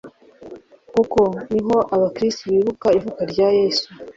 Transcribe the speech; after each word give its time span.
kuko 0.93 1.21
ni 1.51 1.61
ho 1.65 1.77
abakristu 1.95 2.43
bibuka 2.53 2.87
ivuka 2.97 3.21
rya 3.31 3.47
Yezu 3.57 3.87